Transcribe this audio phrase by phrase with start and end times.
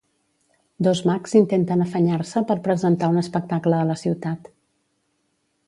[0.87, 4.53] Dos mags intenten afanyar-se per presentar un espectacle a la ciutat.